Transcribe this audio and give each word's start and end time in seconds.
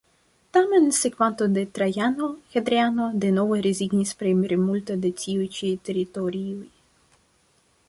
Tamen 0.57 0.85
sekvanto 0.99 1.47
de 1.57 1.65
Trajano, 1.79 2.29
Hadriano, 2.55 3.11
denove 3.25 3.59
rezignis 3.67 4.15
pri 4.23 4.33
plimulto 4.41 4.99
de 5.07 5.15
tiuj 5.23 5.47
ĉi 5.59 5.73
teritorioj. 5.91 6.53